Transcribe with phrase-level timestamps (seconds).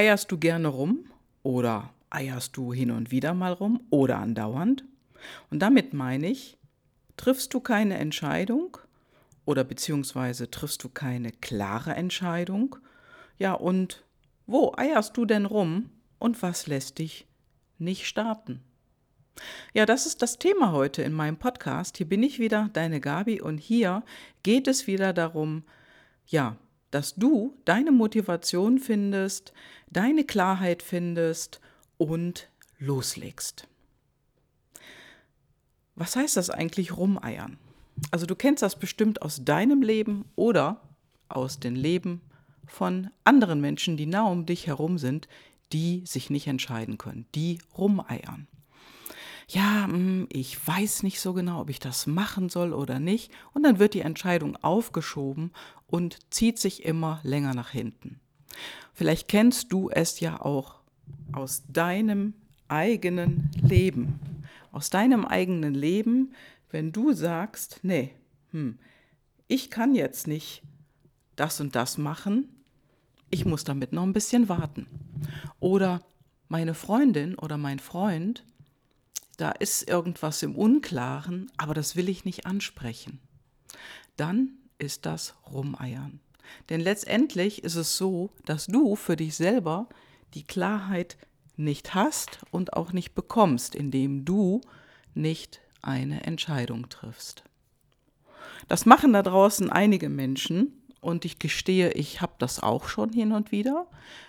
[0.00, 1.04] Eierst du gerne rum
[1.42, 4.82] oder eierst du hin und wieder mal rum oder andauernd?
[5.50, 6.56] Und damit meine ich,
[7.18, 8.78] triffst du keine Entscheidung
[9.44, 12.76] oder beziehungsweise triffst du keine klare Entscheidung?
[13.36, 14.02] Ja, und
[14.46, 17.26] wo eierst du denn rum und was lässt dich
[17.76, 18.62] nicht starten?
[19.74, 21.98] Ja, das ist das Thema heute in meinem Podcast.
[21.98, 24.02] Hier bin ich wieder, deine Gabi, und hier
[24.44, 25.62] geht es wieder darum,
[26.24, 26.56] ja,
[26.90, 29.52] dass du deine Motivation findest,
[29.90, 31.60] deine Klarheit findest
[31.98, 32.48] und
[32.78, 33.68] loslegst.
[35.94, 37.58] Was heißt das eigentlich rumeiern?
[38.10, 40.80] Also du kennst das bestimmt aus deinem Leben oder
[41.28, 42.22] aus den Leben
[42.66, 45.28] von anderen Menschen, die nah um dich herum sind,
[45.72, 48.48] die sich nicht entscheiden können, die rumeiern.
[49.52, 53.32] Ja, hm, ich weiß nicht so genau, ob ich das machen soll oder nicht.
[53.52, 55.50] Und dann wird die Entscheidung aufgeschoben
[55.88, 58.20] und zieht sich immer länger nach hinten.
[58.94, 60.76] Vielleicht kennst du es ja auch
[61.32, 62.34] aus deinem
[62.68, 64.20] eigenen Leben.
[64.70, 66.32] Aus deinem eigenen Leben,
[66.70, 68.12] wenn du sagst, nee,
[68.52, 68.78] hm,
[69.48, 70.62] ich kann jetzt nicht
[71.34, 72.48] das und das machen,
[73.30, 74.86] ich muss damit noch ein bisschen warten.
[75.58, 76.02] Oder
[76.48, 78.44] meine Freundin oder mein Freund,
[79.40, 83.20] da ist irgendwas im Unklaren, aber das will ich nicht ansprechen.
[84.16, 86.20] Dann ist das Rumeiern.
[86.68, 89.88] Denn letztendlich ist es so, dass du für dich selber
[90.34, 91.16] die Klarheit
[91.56, 94.60] nicht hast und auch nicht bekommst, indem du
[95.14, 97.44] nicht eine Entscheidung triffst.
[98.68, 103.32] Das machen da draußen einige Menschen und ich gestehe, ich habe das auch schon hin
[103.32, 103.86] und wieder,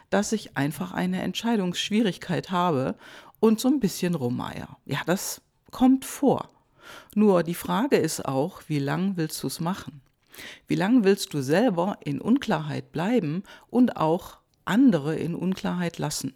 [0.10, 2.96] dass ich einfach eine Entscheidungsschwierigkeit habe
[3.42, 4.78] und so ein bisschen rumeier.
[4.86, 6.50] Ja, das kommt vor.
[7.16, 10.02] Nur die Frage ist auch, wie lang willst du es machen?
[10.68, 16.34] Wie lange willst du selber in Unklarheit bleiben und auch andere in Unklarheit lassen?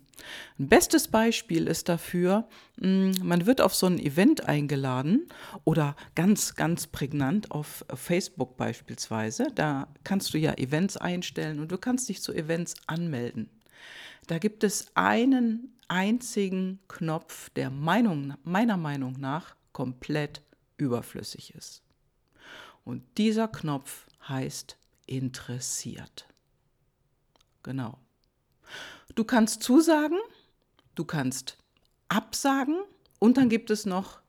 [0.57, 2.47] Ein bestes Beispiel ist dafür,
[2.81, 5.27] hm, man wird auf so ein Event eingeladen
[5.63, 9.47] oder ganz, ganz prägnant auf Facebook beispielsweise.
[9.53, 13.49] Da kannst du ja Events einstellen und du kannst dich zu Events anmelden.
[14.27, 20.41] Da gibt es einen einzigen Knopf, der Meinung, meiner Meinung nach komplett
[20.77, 21.81] überflüssig ist.
[22.83, 26.27] Und dieser Knopf heißt interessiert.
[27.63, 27.97] Genau.
[29.15, 30.19] Du kannst zusagen,
[30.95, 31.57] du kannst
[32.09, 32.77] absagen
[33.19, 34.19] und dann gibt es noch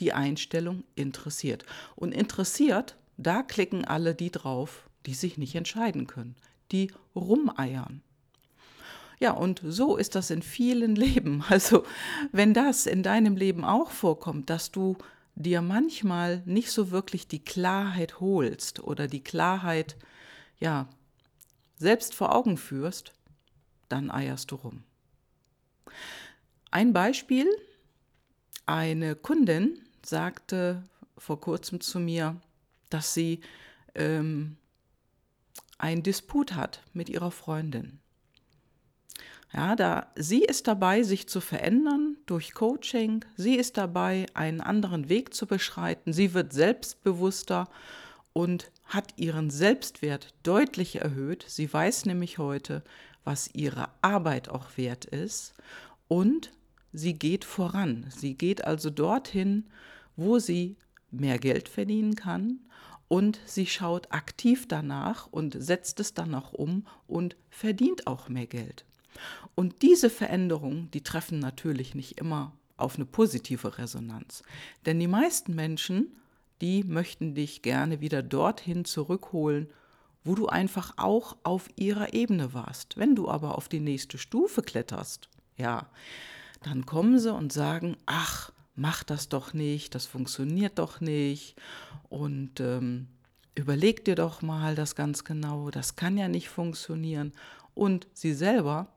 [0.00, 1.64] die Einstellung interessiert.
[1.96, 6.36] Und interessiert, da klicken alle die drauf, die sich nicht entscheiden können,
[6.70, 8.02] die rumeiern.
[9.22, 11.44] Ja, und so ist das in vielen Leben.
[11.48, 11.86] Also,
[12.32, 14.96] wenn das in deinem Leben auch vorkommt, dass du
[15.36, 19.96] dir manchmal nicht so wirklich die Klarheit holst oder die Klarheit,
[20.58, 20.88] ja,
[21.76, 23.12] selbst vor Augen führst,
[23.88, 24.82] dann eierst du rum.
[26.72, 27.46] Ein Beispiel,
[28.66, 30.82] eine Kundin sagte
[31.16, 32.40] vor kurzem zu mir,
[32.90, 33.40] dass sie
[33.94, 34.56] ähm,
[35.78, 38.01] einen Disput hat mit ihrer Freundin.
[39.54, 43.24] Ja, da sie ist dabei, sich zu verändern durch Coaching.
[43.36, 46.14] Sie ist dabei, einen anderen Weg zu beschreiten.
[46.14, 47.68] Sie wird selbstbewusster
[48.32, 51.44] und hat ihren Selbstwert deutlich erhöht.
[51.48, 52.82] Sie weiß nämlich heute,
[53.24, 55.52] was ihre Arbeit auch wert ist.
[56.08, 56.50] Und
[56.94, 58.06] sie geht voran.
[58.08, 59.66] Sie geht also dorthin,
[60.16, 60.76] wo sie
[61.10, 62.60] mehr Geld verdienen kann.
[63.08, 68.46] Und sie schaut aktiv danach und setzt es dann auch um und verdient auch mehr
[68.46, 68.86] Geld.
[69.54, 74.42] Und diese Veränderungen, die treffen natürlich nicht immer auf eine positive Resonanz.
[74.86, 76.16] Denn die meisten Menschen,
[76.60, 79.68] die möchten dich gerne wieder dorthin zurückholen,
[80.24, 82.96] wo du einfach auch auf ihrer Ebene warst.
[82.96, 85.88] Wenn du aber auf die nächste Stufe kletterst, ja,
[86.62, 91.56] dann kommen sie und sagen, ach, mach das doch nicht, das funktioniert doch nicht
[92.08, 93.08] und ähm,
[93.54, 97.32] überleg dir doch mal das ganz genau, das kann ja nicht funktionieren.
[97.74, 98.88] Und sie selber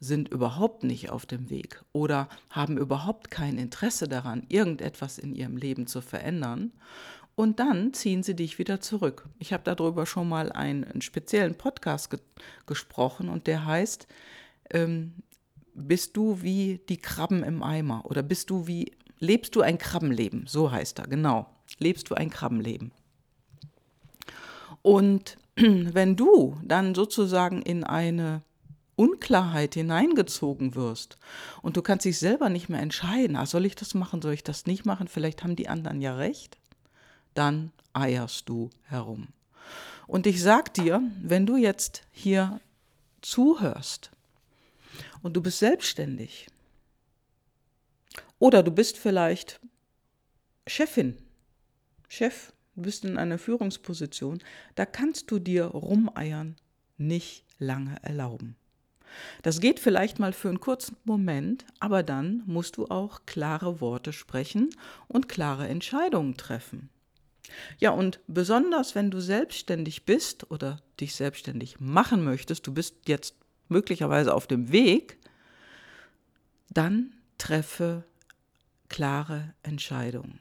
[0.00, 5.58] sind überhaupt nicht auf dem Weg oder haben überhaupt kein Interesse daran, irgendetwas in ihrem
[5.58, 6.72] Leben zu verändern.
[7.36, 9.28] Und dann ziehen sie dich wieder zurück.
[9.38, 12.18] Ich habe darüber schon mal einen, speziellen Podcast ge
[12.66, 14.06] gesprochen und der heißt,
[14.70, 15.14] ähm,
[15.74, 20.46] bist du wie die Krabben im Eimer oder bist du wie, lebst du ein Krabbenleben?
[20.46, 21.46] So heißt er, genau.
[21.78, 22.92] Lebst du ein Krabbenleben?
[24.82, 28.42] Und wenn du dann sozusagen in eine
[29.00, 31.16] Unklarheit hineingezogen wirst
[31.62, 34.44] und du kannst dich selber nicht mehr entscheiden, ah, soll ich das machen, soll ich
[34.44, 36.58] das nicht machen, vielleicht haben die anderen ja recht,
[37.32, 39.28] dann eierst du herum.
[40.06, 42.60] Und ich sag dir, wenn du jetzt hier
[43.22, 44.10] zuhörst
[45.22, 46.48] und du bist selbstständig
[48.38, 49.60] oder du bist vielleicht
[50.66, 51.16] Chefin,
[52.06, 54.42] Chef, du bist in einer Führungsposition,
[54.74, 56.56] da kannst du dir rumeiern
[56.98, 58.56] nicht lange erlauben.
[59.42, 64.12] Das geht vielleicht mal für einen kurzen Moment, aber dann musst du auch klare Worte
[64.12, 64.70] sprechen
[65.08, 66.88] und klare Entscheidungen treffen.
[67.78, 73.34] Ja, und besonders wenn du selbstständig bist oder dich selbstständig machen möchtest, du bist jetzt
[73.68, 75.18] möglicherweise auf dem Weg,
[76.70, 78.04] dann treffe
[78.88, 80.40] klare Entscheidungen.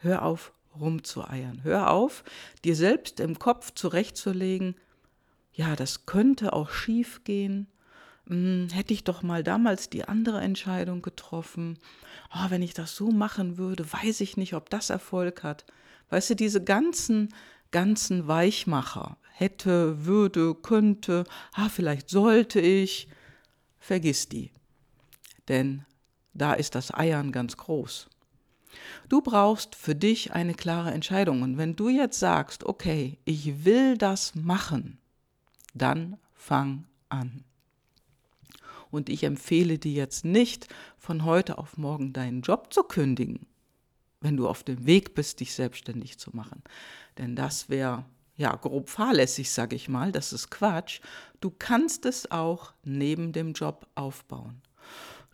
[0.00, 1.62] Hör auf, rumzueiern.
[1.62, 2.24] Hör auf,
[2.64, 4.74] dir selbst im Kopf zurechtzulegen,
[5.52, 7.66] ja, das könnte auch schief gehen.
[8.26, 11.78] Hm, hätte ich doch mal damals die andere Entscheidung getroffen.
[12.34, 15.64] Oh, wenn ich das so machen würde, weiß ich nicht, ob das Erfolg hat.
[16.08, 17.34] Weißt du, diese ganzen,
[17.70, 23.08] ganzen Weichmacher, hätte, würde, könnte, ah, vielleicht sollte ich,
[23.78, 24.52] vergiss die.
[25.48, 25.84] Denn
[26.32, 28.08] da ist das Eiern ganz groß.
[29.08, 31.42] Du brauchst für dich eine klare Entscheidung.
[31.42, 34.98] Und wenn du jetzt sagst, okay, ich will das machen,
[35.74, 37.44] dann fang an.
[38.90, 43.46] Und ich empfehle dir jetzt nicht, von heute auf morgen deinen Job zu kündigen,
[44.20, 46.62] wenn du auf dem Weg bist, dich selbstständig zu machen.
[47.18, 48.04] Denn das wäre
[48.36, 50.12] ja grob fahrlässig, sage ich mal.
[50.12, 51.00] Das ist Quatsch.
[51.40, 54.60] Du kannst es auch neben dem Job aufbauen.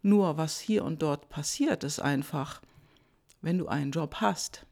[0.03, 2.63] Nur was hier und dort passiert, ist einfach,
[3.43, 4.67] wenn du einen Job hast,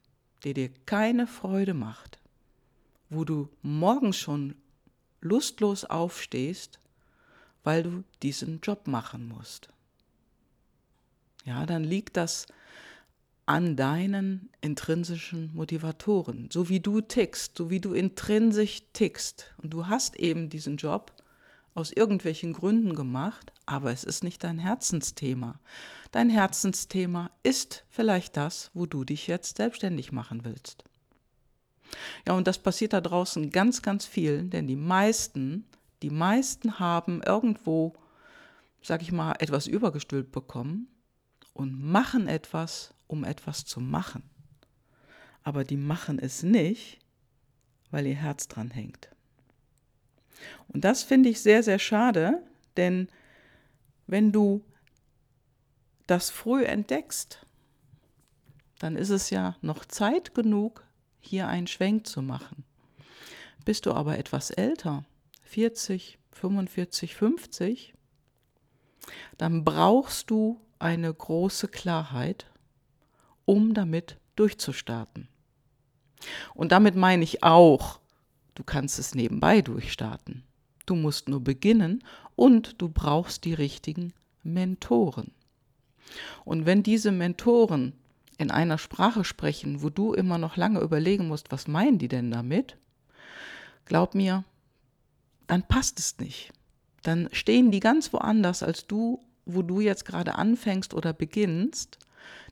[0.45, 2.21] der dir keine Freude macht,
[3.11, 4.55] wo du morgens schon
[5.21, 6.79] lustlos aufstehst,
[7.65, 9.69] weil du diesen Job machen musst.
[11.45, 12.47] Ja, dann liegt das
[13.47, 19.55] an deinen intrinsischen Motivatoren, so wie du tickst, so wie du intrinsisch tickst.
[19.59, 21.13] Und du hast eben diesen Job
[21.73, 25.61] aus irgendwelchen Gründen gemacht, aber es ist nicht dein Herzensthema.
[26.11, 30.85] Dein Herzensthema ist vielleicht das, wo du dich jetzt selbstständig machen willst.
[32.27, 35.65] Ja, und das passiert da draußen ganz, ganz viel, denn die meisten,
[36.03, 37.95] die meisten haben irgendwo,
[38.83, 40.89] sag ich mal, etwas übergestülpt bekommen
[41.53, 44.23] und machen etwas, um etwas zu machen.
[45.43, 46.99] Aber die machen es nicht,
[47.91, 49.09] weil ihr Herz dran hängt.
[50.69, 52.43] Und das finde ich sehr, sehr schade,
[52.77, 53.09] denn
[54.07, 54.65] wenn du
[56.07, 57.45] das früh entdeckst,
[58.79, 60.86] dann ist es ja noch Zeit genug,
[61.27, 62.65] hier einen Schwenk zu machen.
[63.65, 65.05] Bist du aber etwas älter,
[65.43, 67.95] 40, 45, 50,
[69.39, 72.47] dann brauchst du eine große Klarheit,
[73.45, 75.29] um damit durchzustarten.
[76.55, 78.01] Und damit meine ich auch,
[78.55, 80.45] du kannst es nebenbei durchstarten.
[80.87, 82.05] Du musst nur beginnen
[82.37, 84.13] und du brauchst die richtigen
[84.43, 85.33] Mentoren.
[86.45, 87.93] Und wenn diese Mentoren
[88.39, 92.31] in einer Sprache sprechen, wo du immer noch lange überlegen musst, was meinen die denn
[92.31, 92.77] damit,
[93.87, 94.45] glaub mir,
[95.47, 96.53] dann passt es nicht.
[97.03, 101.99] Dann stehen die ganz woanders als du, wo du jetzt gerade anfängst oder beginnst,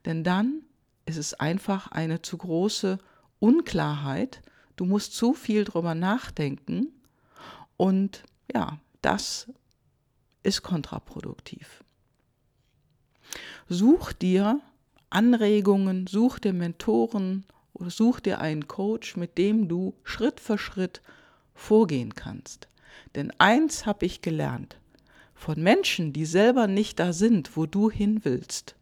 [0.05, 0.63] denn dann
[1.07, 2.99] ist es einfach eine zu große
[3.41, 4.41] Unklarheit.
[4.77, 6.89] Du musst zu viel drüber nachdenken
[7.77, 8.23] und
[8.53, 9.53] ja, das
[10.43, 11.85] ist kontraproduktiv.
[13.69, 14.61] Such dir
[15.15, 21.03] Anregungen, such dir Mentoren oder such dir einen Coach, mit dem du Schritt für Schritt
[21.55, 22.69] vorgehen kannst.
[23.15, 24.77] Denn eins habe ich gelernt,
[25.35, 28.77] von Menschen, die selber nicht da sind, wo du hin willst,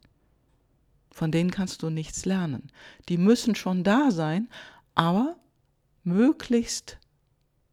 [1.11, 2.69] von denen kannst du nichts lernen.
[3.09, 4.49] Die müssen schon da sein,
[4.95, 5.37] aber
[6.05, 6.99] möglichst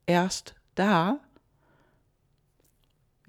[0.05, 1.19] erst da,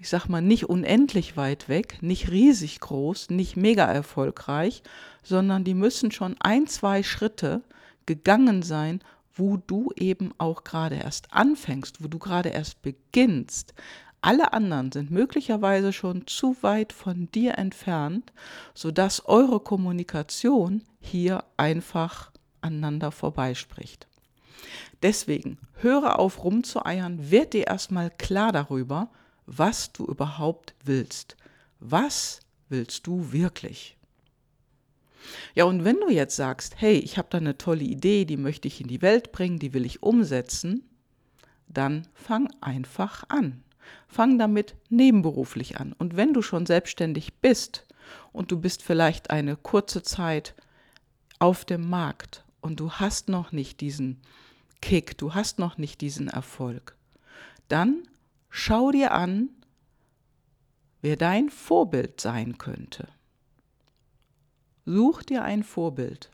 [0.01, 4.81] ich sag mal, nicht unendlich weit weg, nicht riesig groß, nicht mega erfolgreich,
[5.21, 7.61] sondern die müssen schon ein, zwei Schritte
[8.07, 9.01] gegangen sein,
[9.35, 13.75] wo du eben auch gerade erst anfängst, wo du gerade erst beginnst.
[14.21, 18.33] Alle anderen sind möglicherweise schon zu weit von dir entfernt,
[18.73, 22.31] sodass eure Kommunikation hier einfach
[22.61, 24.07] aneinander vorbeispricht.
[25.03, 29.11] Deswegen höre auf rumzueiern, werd dir erstmal klar darüber,
[29.57, 31.35] was du überhaupt willst.
[31.79, 32.39] Was
[32.69, 33.97] willst du wirklich?
[35.53, 38.67] Ja, und wenn du jetzt sagst, hey, ich habe da eine tolle Idee, die möchte
[38.67, 40.83] ich in die Welt bringen, die will ich umsetzen,
[41.67, 43.63] dann fang einfach an.
[44.07, 45.93] Fang damit nebenberuflich an.
[45.93, 47.85] Und wenn du schon selbstständig bist
[48.31, 50.55] und du bist vielleicht eine kurze Zeit
[51.39, 54.21] auf dem Markt und du hast noch nicht diesen
[54.81, 56.95] Kick, du hast noch nicht diesen Erfolg,
[57.67, 58.03] dann
[58.51, 59.49] schau dir an,
[61.01, 63.07] wer dein Vorbild sein könnte.
[64.85, 66.29] Such dir ein Vorbild.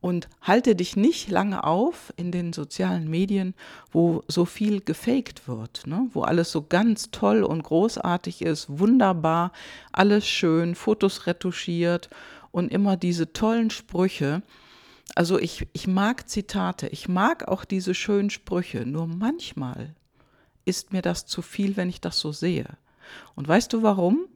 [0.00, 3.54] Und halte dich nicht lange auf in den sozialen Medien,
[3.90, 6.08] wo so viel gefaked wird, ne?
[6.12, 9.52] wo alles so ganz toll und großartig ist, wunderbar,
[9.90, 12.08] alles schön, Fotos retuschiert
[12.52, 14.42] und immer diese tollen Sprüche.
[15.14, 19.94] Also ich, ich mag Zitate, ich mag auch diese schönen Sprüche, nur manchmal
[20.64, 22.66] ist mir das zu viel, wenn ich das so sehe.
[23.34, 24.26] Und weißt du warum?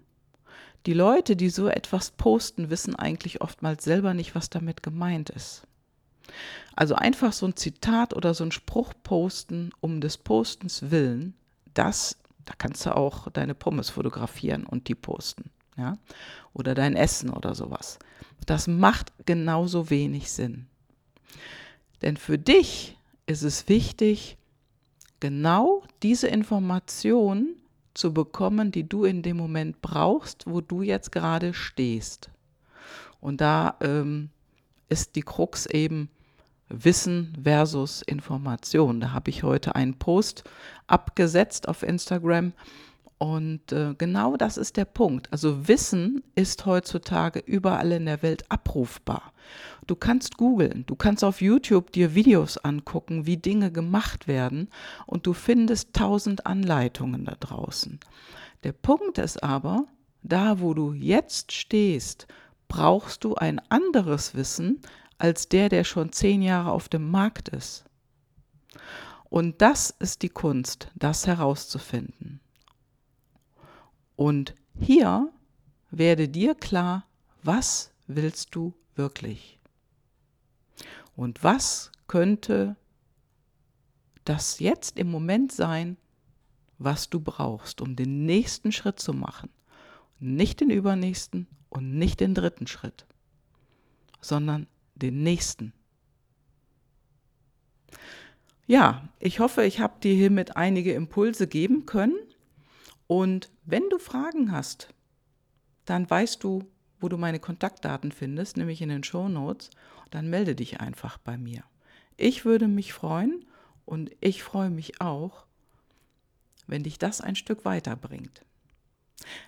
[0.87, 5.67] Die Leute, die so etwas posten, wissen eigentlich oftmals selber nicht, was damit gemeint ist.
[6.75, 11.35] Also einfach so ein Zitat oder so ein Spruch posten um des Postens willen,
[11.75, 15.99] das, da kannst du auch deine Pommes fotografieren und die posten, ja,
[16.55, 17.99] oder dein Essen oder sowas.
[18.47, 20.67] Das macht genauso wenig Sinn.
[22.03, 24.37] Denn für dich ist es wichtig,
[25.21, 27.57] genau diese Information
[27.95, 32.31] zu bekommen, die du in dem Moment brauchst, wo du jetzt gerade stehst.
[33.21, 34.31] Und da ähm,
[34.89, 36.09] ist die Krux eben
[36.69, 39.01] Wissen versus Information.
[39.01, 40.45] Da habe ich heute einen Post
[40.87, 42.53] abgesetzt auf Instagram
[43.21, 45.31] und äh, genau das ist der Punkt.
[45.31, 49.35] Also Wissen ist heutzutage überall in der Welt abrufbar.
[49.87, 54.71] Du kannst googeln, du kannst auf YouTube dir Videos angucken, wie Dinge gemacht werden
[55.05, 58.01] und du findest tausend Anleitungen da draußen.
[58.65, 59.85] Der Punkt ist aber,
[60.23, 62.27] da wo du jetzt stehst,
[62.69, 64.81] brauchst du ein anderes Wissen
[65.19, 67.85] als der, der schon zehn Jahre auf dem Markt ist.
[69.29, 72.41] Und das ist die Kunst, das herauszufinden.
[74.21, 75.33] Und hier
[75.91, 77.07] werde dir klar,
[77.43, 79.59] was willst du wirklich?
[81.17, 82.77] Und was könnte
[84.27, 85.97] das jetzt im Moment sein,
[86.77, 89.49] was du brauchst, um den nächsten Schritt zu machen?
[90.19, 93.07] Nicht den übernächsten und nicht den dritten Schritt,
[94.21, 95.73] sondern den nächsten.
[98.67, 102.19] Ja, ich hoffe, ich habe dir hiermit einige Impulse geben können.
[103.11, 104.95] Und wenn du Fragen hast,
[105.85, 109.71] dann weißt du, wo du meine Kontaktdaten findest, nämlich in den Show Notes.
[110.13, 111.65] Dann melde dich einfach bei mir.
[112.17, 113.45] Ich würde mich freuen
[113.85, 115.45] und ich freue mich auch,
[116.69, 118.45] wenn dich das ein Stück weiterbringt.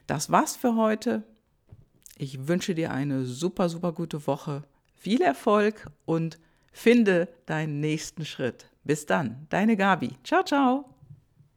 [0.08, 1.22] Das war's für heute.
[2.18, 4.64] Ich wünsche dir eine super, super gute Woche.
[4.96, 6.40] Viel Erfolg und
[6.72, 8.66] finde deinen nächsten Schritt.
[8.82, 10.16] Bis dann, deine Gabi.
[10.24, 10.92] Ciao, ciao.